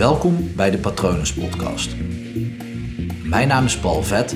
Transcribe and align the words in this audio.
Welkom 0.00 0.56
bij 0.56 0.70
de 0.70 0.78
Patronus 0.78 1.34
Podcast. 1.34 1.96
Mijn 3.24 3.48
naam 3.48 3.64
is 3.64 3.78
Paul 3.78 4.02
Vet 4.02 4.32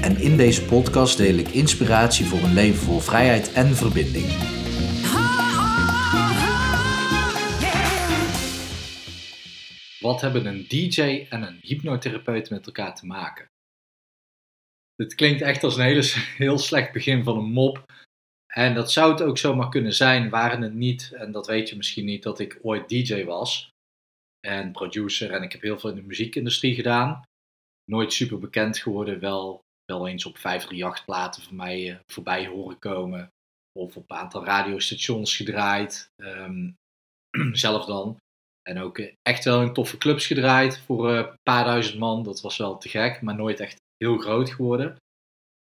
en 0.00 0.16
in 0.16 0.36
deze 0.36 0.64
podcast 0.64 1.16
deel 1.16 1.34
ik 1.34 1.48
inspiratie 1.48 2.26
voor 2.26 2.38
een 2.38 2.54
leven 2.54 2.78
vol 2.78 2.98
vrijheid 2.98 3.52
en 3.52 3.66
verbinding. 3.66 4.26
Wat 10.00 10.20
hebben 10.20 10.46
een 10.46 10.64
DJ 10.68 11.26
en 11.28 11.42
een 11.42 11.58
hypnotherapeut 11.60 12.50
met 12.50 12.66
elkaar 12.66 12.94
te 12.94 13.06
maken? 13.06 13.46
Het 14.94 15.14
klinkt 15.14 15.42
echt 15.42 15.64
als 15.64 15.76
een 15.76 15.84
hele, 15.84 16.02
heel 16.44 16.58
slecht 16.58 16.92
begin 16.92 17.24
van 17.24 17.38
een 17.38 17.52
mop. 17.52 17.92
En 18.46 18.74
dat 18.74 18.92
zou 18.92 19.12
het 19.12 19.22
ook 19.22 19.38
zomaar 19.38 19.68
kunnen 19.68 19.94
zijn, 19.94 20.30
waren 20.30 20.62
het 20.62 20.74
niet, 20.74 21.12
en 21.12 21.32
dat 21.32 21.46
weet 21.46 21.68
je 21.68 21.76
misschien 21.76 22.04
niet, 22.04 22.22
dat 22.22 22.38
ik 22.38 22.58
ooit 22.62 22.88
DJ 22.88 23.24
was 23.24 23.71
en 24.46 24.72
producer 24.72 25.30
en 25.30 25.42
ik 25.42 25.52
heb 25.52 25.60
heel 25.60 25.78
veel 25.78 25.90
in 25.90 25.96
de 25.96 26.02
muziekindustrie 26.02 26.74
gedaan. 26.74 27.22
Nooit 27.84 28.12
super 28.12 28.38
bekend 28.38 28.78
geworden, 28.78 29.20
wel, 29.20 29.60
wel 29.84 30.08
eens 30.08 30.26
op 30.26 30.38
538 30.38 31.04
platen 31.04 31.42
van 31.42 31.56
mij 31.56 31.90
uh, 31.90 31.96
voorbij 32.06 32.46
horen 32.46 32.78
komen. 32.78 33.28
Of 33.78 33.96
op 33.96 34.10
een 34.10 34.16
aantal 34.16 34.44
radiostations 34.44 35.36
gedraaid, 35.36 36.10
um, 36.16 36.76
zelf 37.52 37.84
dan. 37.84 38.16
En 38.62 38.78
ook 38.78 38.98
uh, 38.98 39.12
echt 39.22 39.44
wel 39.44 39.62
in 39.62 39.72
toffe 39.72 39.98
clubs 39.98 40.26
gedraaid 40.26 40.78
voor 40.78 41.10
uh, 41.10 41.16
een 41.16 41.38
paar 41.42 41.64
duizend 41.64 41.98
man. 41.98 42.22
Dat 42.22 42.40
was 42.40 42.56
wel 42.56 42.78
te 42.78 42.88
gek, 42.88 43.20
maar 43.20 43.34
nooit 43.34 43.60
echt 43.60 43.80
heel 43.96 44.18
groot 44.18 44.50
geworden. 44.50 44.96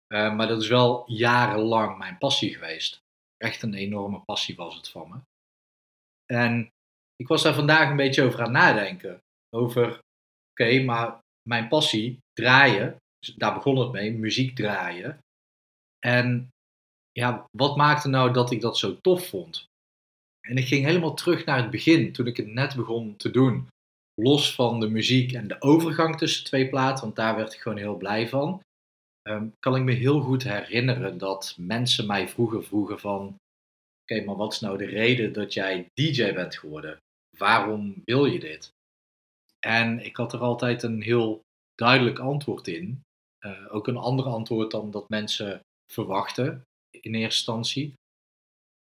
maar 0.08 0.48
dat 0.48 0.62
is 0.62 0.68
wel 0.68 1.04
jarenlang 1.06 1.98
mijn 1.98 2.18
passie 2.18 2.54
geweest. 2.54 2.98
Echt 3.36 3.62
een 3.62 3.74
enorme 3.74 4.20
passie 4.20 4.56
was 4.56 4.74
het 4.76 4.88
van 4.88 5.08
me. 5.08 5.18
En 6.26 6.72
ik 7.16 7.28
was 7.28 7.42
daar 7.42 7.54
vandaag 7.54 7.90
een 7.90 7.96
beetje 7.96 8.22
over 8.22 8.42
aan 8.42 8.52
nadenken. 8.52 9.18
Over, 9.50 9.98
oké, 10.50 10.82
maar 10.82 11.18
mijn 11.48 11.68
passie, 11.68 12.18
draaien, 12.32 12.96
dus 13.18 13.34
daar 13.34 13.54
begon 13.54 13.78
het 13.78 13.92
mee, 13.92 14.12
muziek 14.12 14.56
draaien. 14.56 15.18
En 15.98 16.48
ja, 17.12 17.44
wat 17.56 17.76
maakte 17.76 18.08
nou 18.08 18.32
dat 18.32 18.50
ik 18.50 18.60
dat 18.60 18.78
zo 18.78 19.00
tof 19.00 19.28
vond? 19.28 19.66
En 20.48 20.56
ik 20.56 20.66
ging 20.66 20.84
helemaal 20.84 21.14
terug 21.14 21.44
naar 21.44 21.56
het 21.58 21.70
begin, 21.70 22.12
toen 22.12 22.26
ik 22.26 22.36
het 22.36 22.46
net 22.46 22.74
begon 22.74 23.16
te 23.16 23.30
doen. 23.30 23.68
Los 24.14 24.54
van 24.54 24.80
de 24.80 24.88
muziek 24.88 25.32
en 25.32 25.48
de 25.48 25.62
overgang 25.62 26.18
tussen 26.18 26.44
twee 26.44 26.68
platen, 26.68 27.04
want 27.04 27.16
daar 27.16 27.36
werd 27.36 27.54
ik 27.54 27.60
gewoon 27.60 27.78
heel 27.78 27.96
blij 27.96 28.28
van. 28.28 28.60
Um, 29.28 29.52
kan 29.58 29.76
ik 29.76 29.82
me 29.82 29.92
heel 29.92 30.20
goed 30.20 30.42
herinneren 30.42 31.18
dat 31.18 31.54
mensen 31.58 32.06
mij 32.06 32.28
vroeger 32.28 32.64
vroegen 32.64 33.00
van... 33.00 33.36
Oké, 34.02 34.24
maar 34.24 34.36
wat 34.36 34.52
is 34.52 34.60
nou 34.60 34.78
de 34.78 34.86
reden 34.86 35.32
dat 35.32 35.52
jij 35.52 35.86
DJ 35.94 36.32
bent 36.32 36.56
geworden? 36.56 36.98
Waarom 37.36 38.02
wil 38.04 38.26
je 38.26 38.40
dit? 38.40 38.72
En 39.66 40.04
ik 40.04 40.16
had 40.16 40.32
er 40.32 40.40
altijd 40.40 40.82
een 40.82 41.02
heel 41.02 41.40
duidelijk 41.74 42.18
antwoord 42.18 42.68
in. 42.68 43.02
Uh, 43.40 43.74
ook 43.74 43.86
een 43.88 43.96
ander 43.96 44.24
antwoord 44.24 44.70
dan 44.70 44.90
dat 44.90 45.08
mensen 45.08 45.60
verwachten 45.92 46.64
in 46.90 47.14
eerste 47.14 47.20
instantie. 47.24 47.94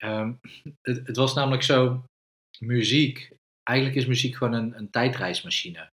Um, 0.03 0.39
het, 0.81 1.07
het, 1.07 1.15
was 1.15 1.33
namelijk 1.33 1.63
zo, 1.63 2.03
muziek, 2.59 3.33
eigenlijk 3.63 3.97
is 3.97 4.05
muziek 4.05 4.35
gewoon 4.35 4.53
een, 4.53 4.77
een 4.77 4.89
tijdreismachine. 4.89 5.89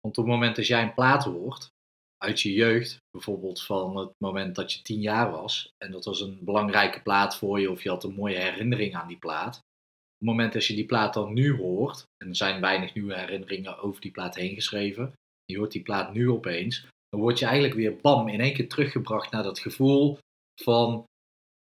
Want 0.00 0.18
op 0.18 0.24
het 0.24 0.34
moment 0.34 0.56
dat 0.56 0.66
jij 0.66 0.82
een 0.82 0.94
plaat 0.94 1.24
hoort, 1.24 1.68
uit 2.18 2.40
je 2.40 2.52
jeugd, 2.52 2.98
bijvoorbeeld 3.10 3.62
van 3.62 3.96
het 3.96 4.12
moment 4.18 4.54
dat 4.54 4.72
je 4.72 4.82
tien 4.82 5.00
jaar 5.00 5.30
was, 5.30 5.68
en 5.84 5.92
dat 5.92 6.04
was 6.04 6.20
een 6.20 6.44
belangrijke 6.44 7.02
plaat 7.02 7.36
voor 7.36 7.60
je, 7.60 7.70
of 7.70 7.82
je 7.82 7.88
had 7.88 8.04
een 8.04 8.14
mooie 8.14 8.38
herinnering 8.38 8.94
aan 8.94 9.08
die 9.08 9.18
plaat, 9.18 9.60
het 10.18 10.28
moment 10.28 10.52
dat 10.52 10.66
je 10.66 10.74
die 10.74 10.86
plaat 10.86 11.14
dan 11.14 11.32
nu 11.32 11.56
hoort, 11.56 12.02
en 12.16 12.28
er 12.28 12.36
zijn 12.36 12.60
weinig 12.60 12.94
nieuwe 12.94 13.18
herinneringen 13.18 13.78
over 13.78 14.00
die 14.00 14.10
plaat 14.10 14.34
heen 14.34 14.54
geschreven, 14.54 15.12
je 15.44 15.58
hoort 15.58 15.72
die 15.72 15.82
plaat 15.82 16.12
nu 16.12 16.30
opeens, 16.30 16.86
dan 17.08 17.20
word 17.20 17.38
je 17.38 17.44
eigenlijk 17.44 17.74
weer 17.74 17.96
bam 17.96 18.28
in 18.28 18.40
één 18.40 18.54
keer 18.54 18.68
teruggebracht 18.68 19.30
naar 19.30 19.42
dat 19.42 19.58
gevoel 19.58 20.18
van 20.62 21.04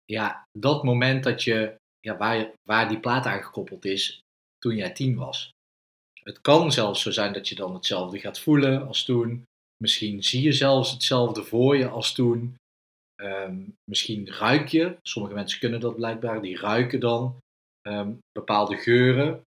ja, 0.05 0.43
dat 0.57 0.83
moment 0.83 1.23
dat 1.23 1.43
je, 1.43 1.75
ja, 1.99 2.17
waar, 2.17 2.51
waar 2.69 2.89
die 2.89 2.99
plaat 2.99 3.25
aangekoppeld 3.25 3.85
is 3.85 4.19
toen 4.57 4.75
jij 4.75 4.91
tien 4.91 5.15
was. 5.15 5.51
Het 6.23 6.41
kan 6.41 6.71
zelfs 6.71 7.01
zo 7.01 7.11
zijn 7.11 7.33
dat 7.33 7.47
je 7.49 7.55
dan 7.55 7.73
hetzelfde 7.73 8.19
gaat 8.19 8.39
voelen 8.39 8.87
als 8.87 9.03
toen. 9.03 9.43
Misschien 9.77 10.23
zie 10.23 10.41
je 10.41 10.51
zelfs 10.51 10.91
hetzelfde 10.91 11.43
voor 11.43 11.77
je 11.77 11.87
als 11.87 12.13
toen. 12.13 12.55
Ehm, 13.15 13.61
misschien 13.83 14.27
ruik 14.27 14.67
je, 14.67 14.97
sommige 15.01 15.35
mensen 15.35 15.59
kunnen 15.59 15.79
dat 15.79 15.95
blijkbaar, 15.95 16.41
die 16.41 16.57
ruiken 16.57 16.99
dan 16.99 17.37
um, 17.87 18.19
bepaalde 18.31 18.77
geuren 18.77 19.41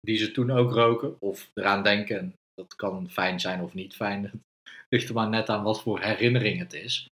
die 0.00 0.16
ze 0.16 0.30
toen 0.30 0.50
ook 0.50 0.72
roken 0.72 1.20
of 1.20 1.50
eraan 1.54 1.82
denken. 1.82 2.34
Dat 2.54 2.74
kan 2.76 3.10
fijn 3.10 3.40
zijn 3.40 3.62
of 3.62 3.74
niet 3.74 3.94
fijn. 3.94 4.22
Het 4.62 4.98
ligt 4.98 5.08
er 5.08 5.14
maar 5.14 5.28
net 5.28 5.48
aan 5.48 5.62
wat 5.62 5.82
voor 5.82 6.00
herinnering 6.00 6.58
het 6.58 6.72
is. 6.72 7.06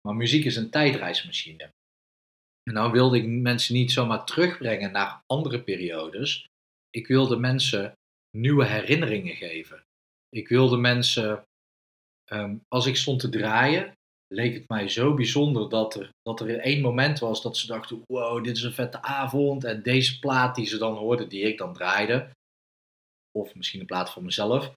Maar 0.00 0.16
muziek 0.16 0.44
is 0.44 0.56
een 0.56 0.70
tijdreismachine. 0.70 1.70
En 2.62 2.74
nou 2.74 2.92
wilde 2.92 3.16
ik 3.16 3.26
mensen 3.26 3.74
niet 3.74 3.92
zomaar 3.92 4.24
terugbrengen 4.24 4.92
naar 4.92 5.22
andere 5.26 5.62
periodes. 5.62 6.46
Ik 6.90 7.06
wilde 7.06 7.36
mensen 7.36 7.92
nieuwe 8.36 8.64
herinneringen 8.64 9.36
geven. 9.36 9.82
Ik 10.28 10.48
wilde 10.48 10.76
mensen, 10.76 11.42
um, 12.32 12.60
als 12.68 12.86
ik 12.86 12.96
stond 12.96 13.20
te 13.20 13.28
draaien, 13.28 13.92
leek 14.32 14.54
het 14.54 14.68
mij 14.68 14.88
zo 14.88 15.14
bijzonder 15.14 15.68
dat 15.68 15.94
er, 15.94 16.10
dat 16.22 16.40
er 16.40 16.58
één 16.58 16.80
moment 16.80 17.18
was 17.18 17.42
dat 17.42 17.56
ze 17.56 17.66
dachten: 17.66 18.02
wow, 18.06 18.44
dit 18.44 18.56
is 18.56 18.62
een 18.62 18.72
vette 18.72 19.02
avond. 19.02 19.64
En 19.64 19.82
deze 19.82 20.18
plaat 20.18 20.54
die 20.54 20.66
ze 20.66 20.78
dan 20.78 20.94
hoorden, 20.94 21.28
die 21.28 21.42
ik 21.42 21.58
dan 21.58 21.74
draaide, 21.74 22.30
of 23.38 23.54
misschien 23.54 23.80
een 23.80 23.86
plaat 23.86 24.10
van 24.10 24.24
mezelf, 24.24 24.72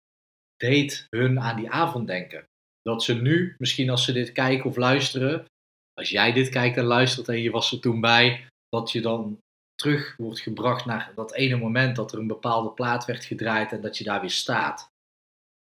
deed 0.57 1.07
hun 1.09 1.39
aan 1.39 1.55
die 1.55 1.69
avond 1.69 2.07
denken. 2.07 2.43
Dat 2.81 3.03
ze 3.03 3.13
nu, 3.13 3.55
misschien 3.57 3.89
als 3.89 4.05
ze 4.05 4.11
dit 4.11 4.31
kijken 4.31 4.69
of 4.69 4.75
luisteren, 4.75 5.45
als 5.93 6.09
jij 6.09 6.31
dit 6.31 6.49
kijkt 6.49 6.77
en 6.77 6.83
luistert 6.83 7.27
en 7.27 7.41
je 7.41 7.51
was 7.51 7.71
er 7.71 7.79
toen 7.79 8.01
bij, 8.01 8.47
dat 8.69 8.91
je 8.91 9.01
dan 9.01 9.39
terug 9.75 10.15
wordt 10.17 10.39
gebracht 10.39 10.85
naar 10.85 11.11
dat 11.15 11.33
ene 11.33 11.55
moment 11.55 11.95
dat 11.95 12.11
er 12.11 12.19
een 12.19 12.27
bepaalde 12.27 12.69
plaat 12.69 13.05
werd 13.05 13.25
gedraaid 13.25 13.71
en 13.71 13.81
dat 13.81 13.97
je 13.97 14.03
daar 14.03 14.21
weer 14.21 14.29
staat. 14.29 14.87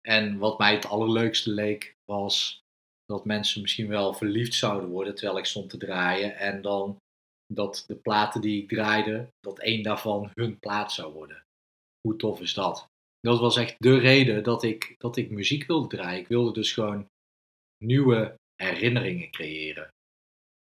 En 0.00 0.38
wat 0.38 0.58
mij 0.58 0.74
het 0.74 0.86
allerleukste 0.86 1.50
leek 1.50 1.94
was 2.04 2.63
dat 3.04 3.24
mensen 3.24 3.60
misschien 3.60 3.88
wel 3.88 4.14
verliefd 4.14 4.54
zouden 4.54 4.88
worden 4.88 5.14
terwijl 5.14 5.38
ik 5.38 5.44
stond 5.44 5.70
te 5.70 5.76
draaien. 5.76 6.36
En 6.36 6.62
dan 6.62 6.96
dat 7.46 7.84
de 7.86 7.96
platen 7.96 8.40
die 8.40 8.62
ik 8.62 8.68
draaide, 8.68 9.28
dat 9.40 9.58
één 9.58 9.82
daarvan 9.82 10.30
hun 10.34 10.58
plaat 10.58 10.92
zou 10.92 11.12
worden. 11.12 11.42
Hoe 12.00 12.16
tof 12.16 12.40
is 12.40 12.54
dat? 12.54 12.86
Dat 13.20 13.40
was 13.40 13.56
echt 13.56 13.74
de 13.78 13.98
reden 13.98 14.42
dat 14.42 14.62
ik, 14.62 14.94
dat 14.98 15.16
ik 15.16 15.30
muziek 15.30 15.66
wilde 15.66 15.96
draaien. 15.96 16.20
Ik 16.20 16.28
wilde 16.28 16.52
dus 16.52 16.72
gewoon 16.72 17.06
nieuwe 17.84 18.34
herinneringen 18.62 19.30
creëren. 19.30 19.88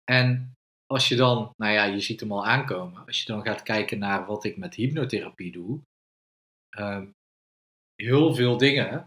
En 0.04 0.52
als 0.86 1.08
je 1.08 1.16
dan, 1.16 1.52
nou 1.56 1.72
ja, 1.72 1.84
je 1.84 2.00
ziet 2.00 2.20
hem 2.20 2.32
al 2.32 2.46
aankomen. 2.46 3.06
Als 3.06 3.20
je 3.20 3.26
dan 3.26 3.42
gaat 3.42 3.62
kijken 3.62 3.98
naar 3.98 4.26
wat 4.26 4.44
ik 4.44 4.56
met 4.56 4.75
hypnotherapie 4.75 5.52
doe. 5.52 5.80
Um, 6.78 7.12
heel 7.94 8.34
veel 8.34 8.56
dingen 8.56 9.04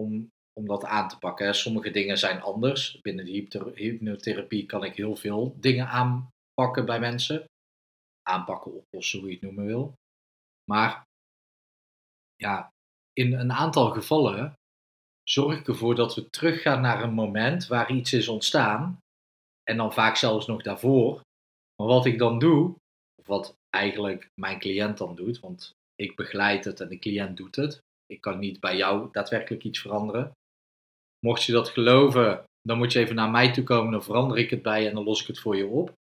om 0.00 0.28
om 0.58 0.66
dat 0.66 0.84
aan 0.84 1.08
te 1.08 1.18
pakken. 1.18 1.54
Sommige 1.54 1.90
dingen 1.90 2.18
zijn 2.18 2.40
anders. 2.40 3.00
Binnen 3.00 3.24
de 3.24 3.48
hypnotherapie 3.74 4.66
kan 4.66 4.84
ik 4.84 4.96
heel 4.96 5.16
veel 5.16 5.56
dingen 5.60 5.88
aanpakken 5.88 6.86
bij 6.86 7.00
mensen. 7.00 7.44
Aanpakken, 8.22 8.74
oplossen, 8.74 9.18
hoe 9.18 9.28
je 9.28 9.34
het 9.34 9.42
noemen 9.42 9.66
wil. 9.66 9.94
Maar 10.70 11.04
ja, 12.36 12.70
in 13.12 13.32
een 13.32 13.52
aantal 13.52 13.90
gevallen 13.90 14.54
zorg 15.22 15.58
ik 15.58 15.68
ervoor 15.68 15.94
dat 15.94 16.14
we 16.14 16.30
teruggaan 16.30 16.80
naar 16.80 17.02
een 17.02 17.14
moment 17.14 17.66
waar 17.66 17.90
iets 17.90 18.12
is 18.12 18.28
ontstaan. 18.28 18.98
En 19.62 19.76
dan 19.76 19.92
vaak 19.92 20.16
zelfs 20.16 20.46
nog 20.46 20.62
daarvoor. 20.62 21.20
Maar 21.76 21.86
wat 21.86 22.06
ik 22.06 22.18
dan 22.18 22.38
doe, 22.38 22.74
of 23.20 23.26
wat 23.26 23.54
eigenlijk 23.70 24.28
mijn 24.40 24.58
cliënt 24.58 24.98
dan 24.98 25.14
doet, 25.14 25.40
want 25.40 25.72
ik 25.94 26.16
begeleid 26.16 26.64
het 26.64 26.80
en 26.80 26.88
de 26.88 26.98
cliënt 26.98 27.36
doet 27.36 27.56
het. 27.56 27.80
Ik 28.06 28.20
kan 28.20 28.38
niet 28.38 28.60
bij 28.60 28.76
jou 28.76 29.08
daadwerkelijk 29.12 29.64
iets 29.64 29.80
veranderen. 29.80 30.32
Mocht 31.26 31.42
je 31.42 31.52
dat 31.52 31.68
geloven, 31.68 32.44
dan 32.60 32.78
moet 32.78 32.92
je 32.92 32.98
even 32.98 33.14
naar 33.14 33.30
mij 33.30 33.52
toe 33.52 33.64
komen, 33.64 33.92
dan 33.92 34.02
verander 34.02 34.38
ik 34.38 34.50
het 34.50 34.62
bij 34.62 34.82
je 34.82 34.88
en 34.88 34.94
dan 34.94 35.04
los 35.04 35.20
ik 35.20 35.26
het 35.26 35.38
voor 35.38 35.56
je 35.56 35.66
op. 35.66 35.92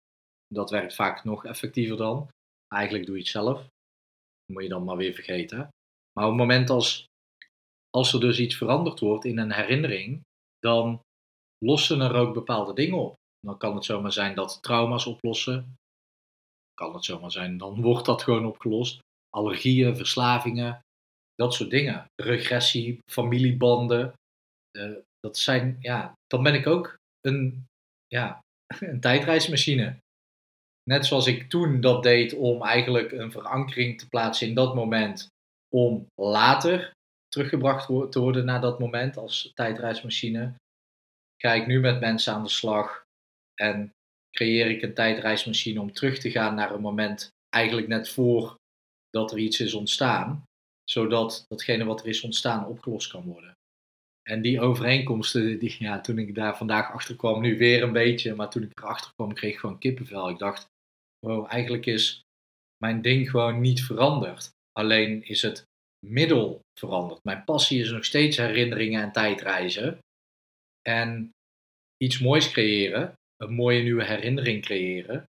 Dat 0.47 0.69
werkt 0.69 0.95
vaak 0.95 1.23
nog 1.23 1.45
effectiever 1.45 1.97
dan. 1.97 2.29
Eigenlijk 2.67 3.05
doe 3.05 3.15
je 3.15 3.21
het 3.21 3.31
zelf. 3.31 3.67
Moet 4.51 4.63
je 4.63 4.69
dan 4.69 4.83
maar 4.83 4.97
weer 4.97 5.13
vergeten. 5.13 5.57
Maar 6.13 6.23
op 6.23 6.31
het 6.31 6.39
moment 6.39 6.69
als, 6.69 7.05
als 7.89 8.13
er 8.13 8.19
dus 8.19 8.39
iets 8.39 8.55
veranderd 8.55 8.99
wordt 8.99 9.25
in 9.25 9.37
een 9.37 9.53
herinnering, 9.53 10.21
dan 10.59 11.01
lossen 11.65 12.01
er 12.01 12.15
ook 12.15 12.33
bepaalde 12.33 12.73
dingen 12.73 12.97
op. 12.97 13.13
Dan 13.39 13.57
kan 13.57 13.75
het 13.75 13.85
zomaar 13.85 14.13
zijn 14.13 14.35
dat 14.35 14.57
trauma's 14.61 15.05
oplossen. 15.05 15.75
Kan 16.73 16.93
het 16.93 17.05
zomaar 17.05 17.31
zijn, 17.31 17.57
dan 17.57 17.81
wordt 17.81 18.05
dat 18.05 18.23
gewoon 18.23 18.45
opgelost. 18.45 18.99
Allergieën, 19.29 19.95
verslavingen, 19.95 20.79
dat 21.35 21.53
soort 21.53 21.69
dingen. 21.69 22.05
Regressie, 22.15 22.99
familiebanden, 23.11 24.13
uh, 24.75 24.97
dat 25.25 25.37
zijn, 25.37 25.77
ja, 25.79 26.13
dan 26.27 26.43
ben 26.43 26.53
ik 26.53 26.67
ook 26.67 26.97
een, 27.21 27.65
ja, 28.07 28.39
een 28.79 28.99
tijdreismachine. 28.99 29.97
Net 30.83 31.05
zoals 31.05 31.27
ik 31.27 31.49
toen 31.49 31.81
dat 31.81 32.03
deed 32.03 32.33
om 32.33 32.63
eigenlijk 32.63 33.11
een 33.11 33.31
verankering 33.31 33.99
te 33.99 34.07
plaatsen 34.07 34.47
in 34.47 34.53
dat 34.53 34.75
moment, 34.75 35.27
om 35.69 36.07
later 36.21 36.91
teruggebracht 37.27 38.11
te 38.11 38.19
worden 38.19 38.45
naar 38.45 38.61
dat 38.61 38.79
moment 38.79 39.17
als 39.17 39.51
tijdreismachine, 39.53 40.53
ga 41.41 41.53
ik 41.53 41.67
nu 41.67 41.79
met 41.79 41.99
mensen 41.99 42.33
aan 42.33 42.43
de 42.43 42.49
slag 42.49 43.03
en 43.61 43.89
creëer 44.31 44.69
ik 44.69 44.81
een 44.81 44.93
tijdreismachine 44.93 45.81
om 45.81 45.93
terug 45.93 46.17
te 46.17 46.31
gaan 46.31 46.55
naar 46.55 46.71
een 46.71 46.81
moment 46.81 47.29
eigenlijk 47.49 47.87
net 47.87 48.09
voor 48.09 48.55
dat 49.09 49.31
er 49.31 49.37
iets 49.37 49.59
is 49.59 49.73
ontstaan, 49.73 50.43
zodat 50.83 51.45
datgene 51.47 51.83
wat 51.83 52.01
er 52.01 52.07
is 52.07 52.21
ontstaan 52.21 52.65
opgelost 52.65 53.11
kan 53.11 53.23
worden. 53.23 53.53
En 54.29 54.41
die 54.41 54.61
overeenkomsten, 54.61 55.59
die, 55.59 55.75
ja, 55.79 56.01
toen 56.01 56.17
ik 56.17 56.35
daar 56.35 56.57
vandaag 56.57 56.91
achter 56.91 57.15
kwam, 57.15 57.41
nu 57.41 57.57
weer 57.57 57.83
een 57.83 57.93
beetje, 57.93 58.35
maar 58.35 58.49
toen 58.49 58.63
ik 58.63 58.79
erachter 58.79 59.11
kwam, 59.13 59.33
kreeg 59.33 59.53
ik 59.53 59.59
gewoon 59.59 59.79
kippenvel. 59.79 60.29
Ik 60.29 60.37
dacht, 60.37 60.67
wow, 61.19 61.45
eigenlijk 61.49 61.85
is 61.85 62.23
mijn 62.77 63.01
ding 63.01 63.29
gewoon 63.29 63.61
niet 63.61 63.83
veranderd. 63.83 64.51
Alleen 64.71 65.23
is 65.23 65.41
het 65.41 65.65
middel 66.05 66.59
veranderd. 66.79 67.23
Mijn 67.23 67.43
passie 67.43 67.79
is 67.79 67.91
nog 67.91 68.05
steeds 68.05 68.37
herinneringen 68.37 69.01
en 69.01 69.11
tijdreizen. 69.11 69.97
En 70.81 71.31
iets 71.97 72.19
moois 72.19 72.51
creëren, 72.51 73.13
een 73.37 73.53
mooie 73.53 73.81
nieuwe 73.81 74.05
herinnering 74.05 74.61
creëren. 74.61 75.23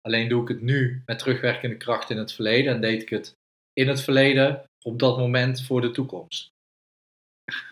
Alleen 0.00 0.28
doe 0.28 0.42
ik 0.42 0.48
het 0.48 0.60
nu 0.60 1.02
met 1.06 1.18
terugwerkende 1.18 1.76
kracht 1.76 2.10
in 2.10 2.16
het 2.16 2.32
verleden 2.32 2.74
en 2.74 2.80
deed 2.80 3.02
ik 3.02 3.08
het 3.08 3.32
in 3.72 3.88
het 3.88 4.00
verleden 4.00 4.64
op 4.84 4.98
dat 4.98 5.18
moment 5.18 5.62
voor 5.62 5.80
de 5.80 5.90
toekomst. 5.90 6.49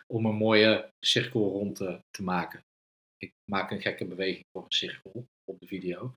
Om 0.06 0.26
een 0.26 0.34
mooie 0.34 0.90
cirkel 1.00 1.50
rond 1.50 1.76
te, 1.76 2.00
te 2.10 2.22
maken. 2.22 2.60
Ik 3.16 3.32
maak 3.50 3.70
een 3.70 3.80
gekke 3.80 4.04
beweging 4.04 4.44
voor 4.52 4.64
een 4.64 4.72
cirkel 4.72 5.26
op 5.44 5.60
de 5.60 5.66
video. 5.66 6.12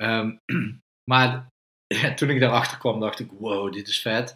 Um, 0.00 0.38
maar 1.10 1.48
toen 2.16 2.30
ik 2.30 2.40
daarachter 2.40 2.78
kwam, 2.78 3.00
dacht 3.00 3.18
ik: 3.18 3.30
wow, 3.30 3.72
dit 3.72 3.88
is 3.88 4.00
vet. 4.00 4.34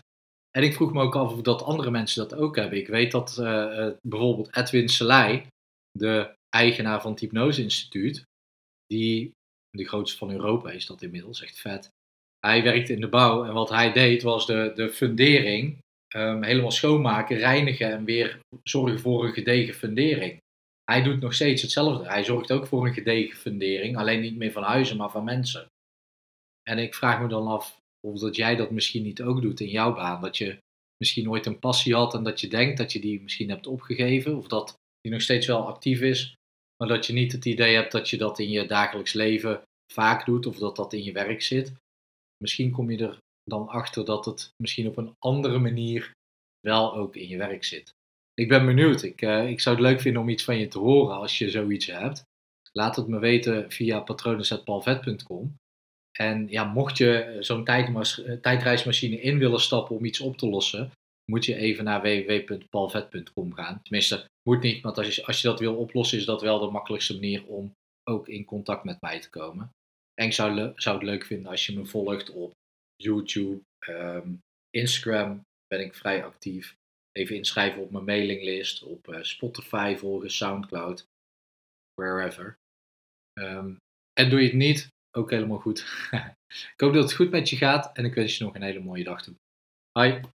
En 0.51 0.63
ik 0.63 0.75
vroeg 0.75 0.93
me 0.93 1.03
ook 1.03 1.17
af 1.17 1.33
of 1.33 1.43
dat 1.43 1.63
andere 1.63 1.91
mensen 1.91 2.29
dat 2.29 2.39
ook 2.39 2.57
hebben. 2.57 2.79
Ik 2.79 2.89
weet 2.89 3.13
dat 3.13 3.37
uh, 3.41 3.91
bijvoorbeeld 4.01 4.57
Edwin 4.57 4.89
Selei, 4.89 5.47
de 5.91 6.35
eigenaar 6.49 7.01
van 7.01 7.11
het 7.11 7.21
Hypnose 7.21 7.63
Instituut, 7.63 8.25
die 8.87 9.33
de 9.71 9.89
grootste 9.89 10.19
van 10.19 10.31
Europa 10.31 10.71
is 10.71 10.87
dat 10.87 11.03
inmiddels, 11.03 11.43
echt 11.43 11.61
vet. 11.61 11.91
Hij 12.39 12.63
werkte 12.63 12.93
in 12.93 13.01
de 13.01 13.09
bouw 13.09 13.45
en 13.45 13.53
wat 13.53 13.69
hij 13.69 13.93
deed 13.93 14.23
was 14.23 14.47
de, 14.47 14.73
de 14.75 14.91
fundering 14.91 15.79
um, 16.17 16.43
helemaal 16.43 16.71
schoonmaken, 16.71 17.37
reinigen 17.37 17.91
en 17.91 18.05
weer 18.05 18.41
zorgen 18.63 19.01
voor 19.01 19.25
een 19.25 19.33
gedegen 19.33 19.75
fundering. 19.75 20.39
Hij 20.85 21.03
doet 21.03 21.21
nog 21.21 21.35
steeds 21.35 21.63
hetzelfde. 21.63 22.09
Hij 22.09 22.25
zorgt 22.25 22.53
ook 22.53 22.67
voor 22.67 22.87
een 22.87 22.95
gedegen 22.95 23.37
fundering, 23.37 23.97
alleen 23.97 24.21
niet 24.21 24.37
meer 24.37 24.53
van 24.53 24.63
huizen, 24.63 24.97
maar 24.97 25.11
van 25.11 25.25
mensen. 25.25 25.67
En 26.63 26.79
ik 26.79 26.95
vraag 26.95 27.21
me 27.21 27.29
dan 27.29 27.47
af 27.47 27.79
of 28.07 28.21
dat 28.21 28.37
jij 28.37 28.57
dat 28.57 28.71
misschien 28.71 29.03
niet 29.03 29.23
ook 29.23 29.43
doet 29.43 29.61
in 29.61 29.69
jouw 29.69 29.95
baan. 29.95 30.21
Dat 30.21 30.37
je 30.37 30.59
misschien 30.97 31.31
ooit 31.31 31.47
een 31.47 31.59
passie 31.59 31.95
had 31.95 32.15
en 32.15 32.23
dat 32.23 32.41
je 32.41 32.49
denkt 32.49 32.79
dat 32.79 32.93
je 32.93 33.01
die 33.01 33.23
misschien 33.23 33.51
hebt 33.51 33.67
opgegeven, 33.67 34.37
of 34.37 34.49
dat 34.49 34.75
die 35.01 35.13
nog 35.13 35.23
steeds 35.23 35.47
wel 35.47 35.67
actief 35.67 36.01
is, 36.01 36.35
maar 36.77 36.89
dat 36.89 37.07
je 37.07 37.13
niet 37.13 37.33
het 37.33 37.45
idee 37.45 37.75
hebt 37.75 37.93
dat 37.93 38.11
je 38.11 38.17
dat 38.17 38.39
in 38.39 38.51
je 38.51 38.67
dagelijks 38.67 39.13
leven 39.13 39.63
vaak 39.93 40.27
doet 40.27 40.47
of 40.47 40.59
dat 40.59 40.77
dat 40.77 40.93
in 40.93 41.05
je 41.05 41.13
werk 41.13 41.43
zit. 41.43 41.73
Misschien 42.37 42.71
kom 42.71 42.91
je 42.91 43.07
er 43.07 43.19
dan 43.51 43.69
achter 43.69 44.05
dat 44.05 44.25
het 44.25 44.51
misschien 44.63 44.87
op 44.87 44.97
een 44.97 45.15
andere 45.19 45.59
manier 45.59 46.13
wel 46.61 46.95
ook 46.95 47.17
in 47.17 47.29
je 47.29 47.37
werk 47.37 47.65
zit. 47.65 47.95
Ik 48.35 48.49
ben 48.49 48.67
benieuwd. 48.67 49.03
Ik, 49.03 49.23
uh, 49.23 49.49
ik 49.49 49.61
zou 49.61 49.77
het 49.77 49.85
leuk 49.85 50.01
vinden 50.01 50.23
om 50.23 50.29
iets 50.29 50.45
van 50.45 50.59
je 50.59 50.69
te 50.69 50.79
horen 50.79 51.17
als 51.17 51.39
je 51.39 51.51
zoiets 51.51 51.87
hebt. 51.87 52.23
Laat 52.73 52.97
het 52.97 53.07
me 53.07 53.19
weten 53.19 53.71
via 53.71 54.01
patronen.palvet.com. 54.01 55.55
En 56.19 56.49
ja, 56.49 56.65
mocht 56.65 56.97
je 56.97 57.37
zo'n 57.41 57.65
tijdreismachine 58.41 59.21
in 59.21 59.39
willen 59.39 59.61
stappen 59.61 59.97
om 59.97 60.05
iets 60.05 60.21
op 60.21 60.37
te 60.37 60.49
lossen, 60.49 60.91
moet 61.31 61.45
je 61.45 61.57
even 61.57 61.85
naar 61.85 62.03
www.palvet.com 62.03 63.53
gaan. 63.53 63.83
Tenminste, 63.83 64.25
moet 64.49 64.63
niet, 64.63 64.83
want 64.83 64.99
als 64.99 65.17
je, 65.17 65.27
als 65.27 65.41
je 65.41 65.49
dat 65.49 65.61
wil 65.61 65.77
oplossen, 65.77 66.19
is 66.19 66.25
dat 66.25 66.43
wel 66.43 66.59
de 66.59 66.71
makkelijkste 66.71 67.15
manier 67.15 67.47
om 67.47 67.73
ook 68.11 68.29
in 68.29 68.45
contact 68.45 68.85
met 68.85 69.01
mij 69.01 69.21
te 69.21 69.31
komen. 69.31 69.71
En 70.15 70.27
ik 70.27 70.33
zou, 70.33 70.73
zou 70.77 70.97
het 70.97 71.05
leuk 71.05 71.25
vinden 71.25 71.51
als 71.51 71.67
je 71.67 71.79
me 71.79 71.87
volgt 71.87 72.31
op 72.31 72.53
YouTube, 72.97 73.63
ehm, 73.79 74.35
Instagram 74.71 75.41
ben 75.67 75.81
ik 75.81 75.95
vrij 75.95 76.25
actief. 76.25 76.77
Even 77.13 77.37
inschrijven 77.37 77.83
op 77.83 77.91
mijn 77.91 78.05
mailinglist, 78.05 78.83
op 78.83 79.09
uh, 79.09 79.23
Spotify 79.23 79.95
volgen, 79.99 80.31
Soundcloud, 80.31 81.07
wherever. 81.95 82.59
Ehm, 83.33 83.75
en 84.13 84.31
doe 84.31 84.41
je 84.41 84.47
het 84.47 84.55
niet, 84.55 84.89
ook 85.17 85.31
helemaal 85.31 85.59
goed. 85.59 86.09
ik 86.75 86.81
hoop 86.81 86.93
dat 86.93 87.03
het 87.03 87.15
goed 87.15 87.31
met 87.31 87.49
je 87.49 87.57
gaat 87.57 87.97
en 87.97 88.05
ik 88.05 88.15
wens 88.15 88.39
je 88.39 88.45
nog 88.45 88.55
een 88.55 88.63
hele 88.63 88.81
mooie 88.81 89.05
dag 89.05 89.23
toe. 89.23 89.35
Bye. 89.93 90.36